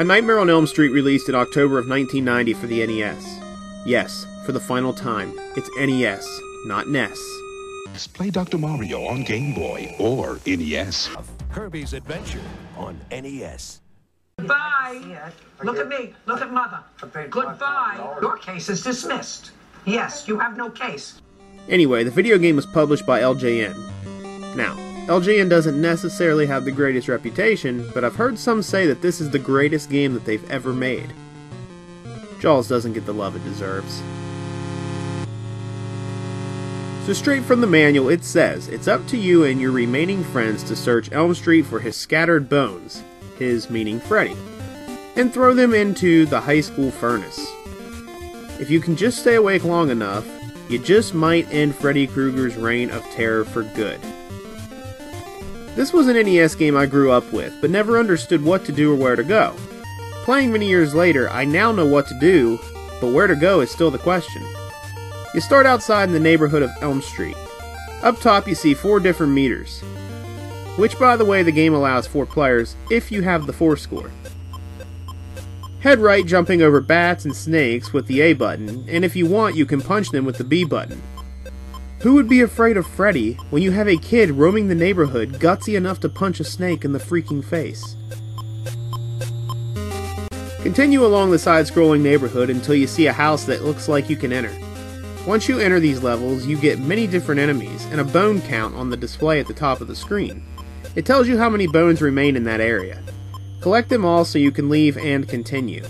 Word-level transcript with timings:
A 0.00 0.02
Nightmare 0.02 0.40
on 0.40 0.50
Elm 0.50 0.66
Street 0.66 0.88
released 0.88 1.28
in 1.28 1.36
October 1.36 1.78
of 1.78 1.88
1990 1.88 2.54
for 2.54 2.66
the 2.66 2.84
NES. 2.84 3.38
Yes, 3.86 4.26
for 4.44 4.50
the 4.50 4.58
final 4.58 4.92
time, 4.92 5.32
it's 5.54 5.70
NES, 5.78 6.40
not 6.66 6.88
NES. 6.88 7.16
Play 8.12 8.30
Dr. 8.30 8.58
Mario 8.58 9.04
on 9.04 9.22
Game 9.22 9.54
Boy 9.54 9.94
or 10.00 10.40
NES. 10.46 11.10
Kirby's 11.52 11.92
Adventure 11.92 12.40
on 12.76 12.98
NES. 13.12 13.82
Goodbye. 14.38 15.30
Look 15.62 15.78
at 15.78 15.86
me. 15.86 16.12
Look 16.26 16.40
at 16.40 16.50
mother. 16.50 16.80
Goodbye. 17.30 18.16
Your 18.20 18.36
case 18.38 18.68
is 18.68 18.82
dismissed. 18.82 19.52
Yes, 19.86 20.26
you 20.26 20.40
have 20.40 20.56
no 20.56 20.70
case. 20.70 21.22
Anyway, 21.68 22.02
the 22.02 22.10
video 22.10 22.36
game 22.36 22.56
was 22.56 22.66
published 22.66 23.06
by 23.06 23.20
LJN. 23.20 23.76
Now, 24.56 24.76
LJN 25.06 25.50
doesn't 25.50 25.78
necessarily 25.78 26.46
have 26.46 26.64
the 26.64 26.72
greatest 26.72 27.08
reputation, 27.08 27.90
but 27.92 28.04
I've 28.04 28.16
heard 28.16 28.38
some 28.38 28.62
say 28.62 28.86
that 28.86 29.02
this 29.02 29.20
is 29.20 29.28
the 29.28 29.38
greatest 29.38 29.90
game 29.90 30.14
that 30.14 30.24
they've 30.24 30.50
ever 30.50 30.72
made. 30.72 31.12
Jaws 32.40 32.68
doesn't 32.68 32.94
get 32.94 33.04
the 33.04 33.12
love 33.12 33.36
it 33.36 33.44
deserves. 33.44 34.02
So, 37.04 37.12
straight 37.12 37.42
from 37.42 37.60
the 37.60 37.66
manual, 37.66 38.08
it 38.08 38.24
says 38.24 38.68
it's 38.68 38.88
up 38.88 39.06
to 39.08 39.18
you 39.18 39.44
and 39.44 39.60
your 39.60 39.72
remaining 39.72 40.24
friends 40.24 40.62
to 40.64 40.74
search 40.74 41.12
Elm 41.12 41.34
Street 41.34 41.66
for 41.66 41.80
his 41.80 41.96
scattered 41.96 42.48
bones, 42.48 43.02
his 43.38 43.68
meaning 43.68 44.00
Freddy, 44.00 44.36
and 45.16 45.30
throw 45.30 45.52
them 45.52 45.74
into 45.74 46.24
the 46.24 46.40
high 46.40 46.62
school 46.62 46.90
furnace. 46.90 47.46
If 48.58 48.70
you 48.70 48.80
can 48.80 48.96
just 48.96 49.18
stay 49.18 49.34
awake 49.34 49.64
long 49.64 49.90
enough, 49.90 50.26
you 50.70 50.78
just 50.78 51.12
might 51.12 51.52
end 51.52 51.74
Freddy 51.74 52.06
Krueger's 52.06 52.56
reign 52.56 52.90
of 52.90 53.02
terror 53.10 53.44
for 53.44 53.64
good. 53.74 54.00
This 55.74 55.92
was 55.92 56.06
an 56.06 56.14
NES 56.14 56.54
game 56.54 56.76
I 56.76 56.86
grew 56.86 57.10
up 57.10 57.32
with, 57.32 57.52
but 57.60 57.68
never 57.68 57.98
understood 57.98 58.44
what 58.44 58.64
to 58.64 58.72
do 58.72 58.92
or 58.92 58.96
where 58.96 59.16
to 59.16 59.24
go. 59.24 59.56
Playing 60.22 60.52
many 60.52 60.68
years 60.68 60.94
later, 60.94 61.28
I 61.30 61.44
now 61.44 61.72
know 61.72 61.84
what 61.84 62.06
to 62.08 62.18
do, 62.20 62.60
but 63.00 63.12
where 63.12 63.26
to 63.26 63.34
go 63.34 63.60
is 63.60 63.72
still 63.72 63.90
the 63.90 63.98
question. 63.98 64.42
You 65.34 65.40
start 65.40 65.66
outside 65.66 66.04
in 66.04 66.12
the 66.12 66.20
neighborhood 66.20 66.62
of 66.62 66.70
Elm 66.80 67.02
Street. 67.02 67.36
Up 68.02 68.20
top, 68.20 68.46
you 68.46 68.54
see 68.54 68.72
four 68.72 69.00
different 69.00 69.32
meters, 69.32 69.80
which, 70.76 70.96
by 70.96 71.16
the 71.16 71.24
way, 71.24 71.42
the 71.42 71.50
game 71.50 71.74
allows 71.74 72.06
four 72.06 72.24
players 72.24 72.76
if 72.88 73.10
you 73.10 73.22
have 73.22 73.46
the 73.46 73.52
four 73.52 73.76
score. 73.76 74.12
Head 75.80 75.98
right 75.98 76.24
jumping 76.24 76.62
over 76.62 76.80
bats 76.80 77.24
and 77.24 77.34
snakes 77.34 77.92
with 77.92 78.06
the 78.06 78.20
A 78.20 78.32
button, 78.32 78.86
and 78.88 79.04
if 79.04 79.16
you 79.16 79.26
want, 79.26 79.56
you 79.56 79.66
can 79.66 79.80
punch 79.80 80.10
them 80.10 80.24
with 80.24 80.38
the 80.38 80.44
B 80.44 80.64
button. 80.64 81.02
Who 82.04 82.12
would 82.16 82.28
be 82.28 82.42
afraid 82.42 82.76
of 82.76 82.86
Freddy 82.86 83.32
when 83.48 83.62
you 83.62 83.70
have 83.70 83.88
a 83.88 83.96
kid 83.96 84.32
roaming 84.32 84.68
the 84.68 84.74
neighborhood 84.74 85.40
gutsy 85.40 85.74
enough 85.74 86.00
to 86.00 86.10
punch 86.10 86.38
a 86.38 86.44
snake 86.44 86.84
in 86.84 86.92
the 86.92 86.98
freaking 86.98 87.42
face? 87.42 87.96
Continue 90.62 91.06
along 91.06 91.30
the 91.30 91.38
side 91.38 91.64
scrolling 91.64 92.02
neighborhood 92.02 92.50
until 92.50 92.74
you 92.74 92.86
see 92.86 93.06
a 93.06 93.12
house 93.14 93.44
that 93.44 93.64
looks 93.64 93.88
like 93.88 94.10
you 94.10 94.16
can 94.16 94.34
enter. 94.34 94.52
Once 95.26 95.48
you 95.48 95.58
enter 95.58 95.80
these 95.80 96.02
levels, 96.02 96.44
you 96.44 96.58
get 96.58 96.78
many 96.78 97.06
different 97.06 97.40
enemies 97.40 97.86
and 97.86 98.02
a 98.02 98.04
bone 98.04 98.42
count 98.42 98.74
on 98.74 98.90
the 98.90 98.98
display 98.98 99.40
at 99.40 99.46
the 99.46 99.54
top 99.54 99.80
of 99.80 99.88
the 99.88 99.96
screen. 99.96 100.44
It 100.96 101.06
tells 101.06 101.26
you 101.26 101.38
how 101.38 101.48
many 101.48 101.66
bones 101.66 102.02
remain 102.02 102.36
in 102.36 102.44
that 102.44 102.60
area. 102.60 103.02
Collect 103.62 103.88
them 103.88 104.04
all 104.04 104.26
so 104.26 104.38
you 104.38 104.52
can 104.52 104.68
leave 104.68 104.98
and 104.98 105.26
continue. 105.26 105.86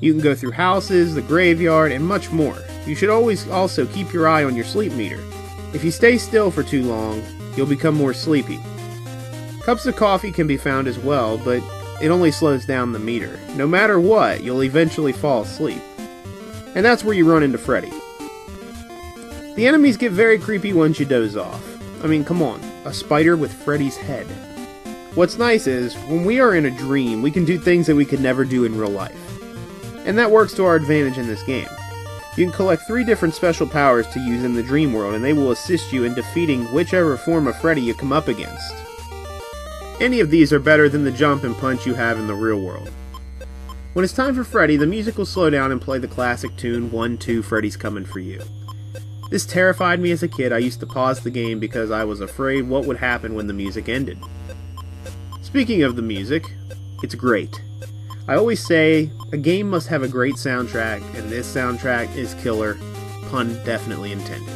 You 0.00 0.14
can 0.14 0.22
go 0.22 0.34
through 0.34 0.52
houses, 0.52 1.14
the 1.14 1.20
graveyard, 1.20 1.92
and 1.92 2.02
much 2.02 2.30
more. 2.30 2.56
You 2.88 2.94
should 2.94 3.10
always 3.10 3.46
also 3.50 3.84
keep 3.86 4.14
your 4.14 4.26
eye 4.26 4.44
on 4.44 4.56
your 4.56 4.64
sleep 4.64 4.92
meter. 4.94 5.22
If 5.74 5.84
you 5.84 5.90
stay 5.90 6.16
still 6.16 6.50
for 6.50 6.62
too 6.62 6.82
long, 6.84 7.22
you'll 7.54 7.66
become 7.66 7.94
more 7.94 8.14
sleepy. 8.14 8.58
Cups 9.60 9.84
of 9.84 9.94
coffee 9.94 10.32
can 10.32 10.46
be 10.46 10.56
found 10.56 10.88
as 10.88 10.98
well, 10.98 11.36
but 11.36 11.62
it 12.00 12.08
only 12.08 12.30
slows 12.30 12.64
down 12.64 12.92
the 12.92 12.98
meter. 12.98 13.38
No 13.56 13.66
matter 13.66 14.00
what, 14.00 14.42
you'll 14.42 14.64
eventually 14.64 15.12
fall 15.12 15.42
asleep. 15.42 15.82
And 16.74 16.82
that's 16.82 17.04
where 17.04 17.14
you 17.14 17.30
run 17.30 17.42
into 17.42 17.58
Freddy. 17.58 17.92
The 19.56 19.66
enemies 19.66 19.98
get 19.98 20.12
very 20.12 20.38
creepy 20.38 20.72
once 20.72 20.98
you 20.98 21.04
doze 21.04 21.36
off. 21.36 21.62
I 22.02 22.06
mean, 22.06 22.24
come 22.24 22.40
on, 22.40 22.60
a 22.86 22.94
spider 22.94 23.36
with 23.36 23.52
Freddy's 23.52 23.98
head. 23.98 24.26
What's 25.14 25.36
nice 25.36 25.66
is, 25.66 25.94
when 26.06 26.24
we 26.24 26.40
are 26.40 26.54
in 26.54 26.64
a 26.64 26.70
dream, 26.70 27.20
we 27.20 27.32
can 27.32 27.44
do 27.44 27.58
things 27.58 27.86
that 27.86 27.96
we 27.96 28.06
could 28.06 28.20
never 28.20 28.46
do 28.46 28.64
in 28.64 28.78
real 28.78 28.88
life. 28.88 29.18
And 30.06 30.16
that 30.16 30.30
works 30.30 30.54
to 30.54 30.64
our 30.64 30.76
advantage 30.76 31.18
in 31.18 31.26
this 31.26 31.42
game. 31.42 31.68
You 32.38 32.44
can 32.44 32.54
collect 32.54 32.86
three 32.86 33.02
different 33.02 33.34
special 33.34 33.66
powers 33.66 34.06
to 34.10 34.20
use 34.20 34.44
in 34.44 34.54
the 34.54 34.62
dream 34.62 34.92
world, 34.92 35.16
and 35.16 35.24
they 35.24 35.32
will 35.32 35.50
assist 35.50 35.92
you 35.92 36.04
in 36.04 36.14
defeating 36.14 36.66
whichever 36.66 37.16
form 37.16 37.48
of 37.48 37.58
Freddy 37.58 37.80
you 37.80 37.94
come 37.94 38.12
up 38.12 38.28
against. 38.28 38.76
Any 40.00 40.20
of 40.20 40.30
these 40.30 40.52
are 40.52 40.60
better 40.60 40.88
than 40.88 41.02
the 41.02 41.10
jump 41.10 41.42
and 41.42 41.56
punch 41.56 41.84
you 41.84 41.94
have 41.94 42.16
in 42.16 42.28
the 42.28 42.36
real 42.36 42.60
world. 42.60 42.92
When 43.92 44.04
it's 44.04 44.14
time 44.14 44.36
for 44.36 44.44
Freddy, 44.44 44.76
the 44.76 44.86
music 44.86 45.18
will 45.18 45.26
slow 45.26 45.50
down 45.50 45.72
and 45.72 45.82
play 45.82 45.98
the 45.98 46.06
classic 46.06 46.56
tune 46.56 46.92
1 46.92 47.18
2 47.18 47.42
Freddy's 47.42 47.76
Coming 47.76 48.04
for 48.04 48.20
You. 48.20 48.40
This 49.30 49.44
terrified 49.44 49.98
me 49.98 50.12
as 50.12 50.22
a 50.22 50.28
kid. 50.28 50.52
I 50.52 50.58
used 50.58 50.78
to 50.78 50.86
pause 50.86 51.18
the 51.18 51.30
game 51.30 51.58
because 51.58 51.90
I 51.90 52.04
was 52.04 52.20
afraid 52.20 52.68
what 52.68 52.84
would 52.84 52.98
happen 52.98 53.34
when 53.34 53.48
the 53.48 53.52
music 53.52 53.88
ended. 53.88 54.16
Speaking 55.42 55.82
of 55.82 55.96
the 55.96 56.02
music, 56.02 56.52
it's 57.02 57.16
great. 57.16 57.60
I 58.28 58.36
always 58.36 58.62
say 58.64 59.10
a 59.32 59.38
game 59.38 59.70
must 59.70 59.88
have 59.88 60.02
a 60.02 60.08
great 60.08 60.34
soundtrack, 60.34 61.00
and 61.18 61.30
this 61.30 61.50
soundtrack 61.52 62.14
is 62.14 62.34
killer, 62.34 62.76
pun 63.30 63.54
definitely 63.64 64.12
intended. 64.12 64.54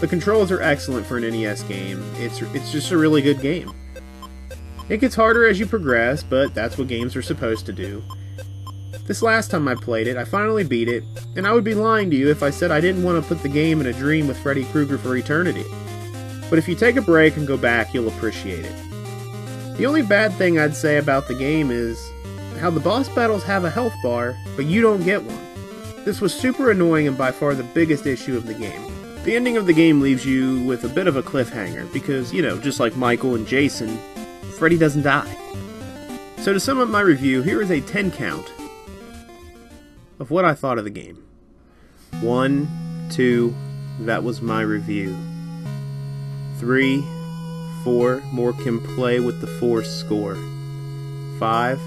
The 0.00 0.06
controls 0.06 0.52
are 0.52 0.62
excellent 0.62 1.04
for 1.04 1.16
an 1.16 1.24
NES 1.24 1.64
game. 1.64 2.00
It's 2.18 2.40
it's 2.40 2.70
just 2.70 2.92
a 2.92 2.96
really 2.96 3.22
good 3.22 3.40
game. 3.40 3.72
It 4.88 4.98
gets 4.98 5.16
harder 5.16 5.46
as 5.48 5.58
you 5.58 5.66
progress, 5.66 6.22
but 6.22 6.54
that's 6.54 6.78
what 6.78 6.86
games 6.86 7.16
are 7.16 7.22
supposed 7.22 7.66
to 7.66 7.72
do. 7.72 8.04
This 9.04 9.20
last 9.20 9.50
time 9.50 9.66
I 9.66 9.74
played 9.74 10.06
it, 10.06 10.16
I 10.16 10.24
finally 10.24 10.62
beat 10.62 10.88
it, 10.88 11.02
and 11.34 11.44
I 11.44 11.52
would 11.52 11.64
be 11.64 11.74
lying 11.74 12.08
to 12.10 12.16
you 12.16 12.30
if 12.30 12.44
I 12.44 12.50
said 12.50 12.70
I 12.70 12.80
didn't 12.80 13.02
want 13.02 13.20
to 13.20 13.28
put 13.28 13.42
the 13.42 13.48
game 13.48 13.80
in 13.80 13.88
a 13.88 13.92
dream 13.92 14.28
with 14.28 14.38
Freddy 14.38 14.64
Krueger 14.66 14.96
for 14.96 15.16
eternity. 15.16 15.64
But 16.48 16.60
if 16.60 16.68
you 16.68 16.76
take 16.76 16.94
a 16.94 17.02
break 17.02 17.36
and 17.36 17.48
go 17.48 17.56
back, 17.56 17.92
you'll 17.92 18.06
appreciate 18.06 18.64
it. 18.64 19.76
The 19.76 19.86
only 19.86 20.02
bad 20.02 20.34
thing 20.34 20.58
I'd 20.58 20.76
say 20.76 20.98
about 20.98 21.26
the 21.26 21.34
game 21.34 21.70
is 21.70 22.11
how 22.58 22.70
the 22.70 22.80
boss 22.80 23.08
battles 23.08 23.42
have 23.44 23.64
a 23.64 23.70
health 23.70 23.94
bar, 24.02 24.36
but 24.56 24.66
you 24.66 24.80
don't 24.80 25.04
get 25.04 25.22
one. 25.22 26.04
This 26.04 26.20
was 26.20 26.34
super 26.34 26.70
annoying 26.70 27.06
and 27.06 27.16
by 27.16 27.30
far 27.30 27.54
the 27.54 27.62
biggest 27.62 28.06
issue 28.06 28.36
of 28.36 28.46
the 28.46 28.54
game. 28.54 28.92
The 29.24 29.36
ending 29.36 29.56
of 29.56 29.66
the 29.66 29.72
game 29.72 30.00
leaves 30.00 30.26
you 30.26 30.64
with 30.64 30.84
a 30.84 30.88
bit 30.88 31.06
of 31.06 31.16
a 31.16 31.22
cliffhanger 31.22 31.92
because, 31.92 32.32
you 32.32 32.42
know, 32.42 32.58
just 32.58 32.80
like 32.80 32.96
Michael 32.96 33.36
and 33.36 33.46
Jason, 33.46 33.96
Freddy 34.58 34.76
doesn't 34.76 35.02
die. 35.02 35.36
So 36.38 36.52
to 36.52 36.58
sum 36.58 36.80
up 36.80 36.88
my 36.88 37.00
review, 37.02 37.42
here 37.42 37.62
is 37.62 37.70
a 37.70 37.80
10 37.80 38.10
count 38.10 38.52
of 40.18 40.30
what 40.30 40.44
I 40.44 40.54
thought 40.54 40.78
of 40.78 40.84
the 40.84 40.90
game. 40.90 41.22
One, 42.20 42.68
two, 43.10 43.54
that 44.00 44.24
was 44.24 44.42
my 44.42 44.62
review. 44.62 45.16
Three, 46.58 47.04
four, 47.84 48.22
more 48.32 48.52
can 48.52 48.80
play 48.80 49.20
with 49.20 49.40
the 49.40 49.46
four 49.46 49.84
score. 49.84 50.36
Five, 51.38 51.80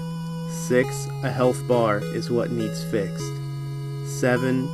six, 0.56 1.06
a 1.22 1.30
health 1.30 1.66
bar 1.68 1.98
is 1.98 2.30
what 2.30 2.50
needs 2.50 2.82
fixed. 2.90 3.32
Seven, 4.06 4.68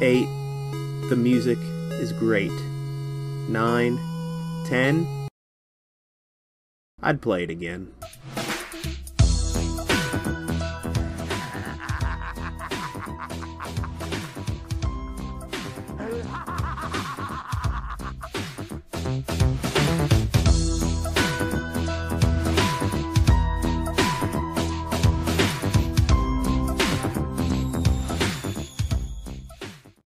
eight, 0.00 0.28
the 1.08 1.16
music 1.16 1.58
is 2.00 2.12
great. 2.12 2.52
Nine, 3.48 3.98
ten, 4.66 5.06
I'd 7.02 7.20
play 7.20 7.44
it 7.44 7.50
again. 7.50 7.92